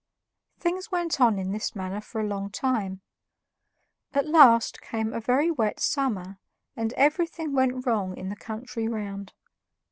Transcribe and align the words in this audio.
Things 0.57 0.91
went 0.91 1.21
on 1.21 1.37
in 1.37 1.51
this 1.51 1.75
manner 1.75 2.01
for 2.01 2.19
a 2.21 2.25
long 2.25 2.49
time. 2.49 3.01
At 4.15 4.25
last 4.25 4.81
came 4.81 5.13
a 5.13 5.19
very 5.19 5.51
wet 5.51 5.79
summer, 5.79 6.39
and 6.75 6.91
everything 6.93 7.53
went 7.53 7.85
wrong 7.85 8.17
in 8.17 8.29
the 8.29 8.35
country 8.35 8.87
round. 8.87 9.33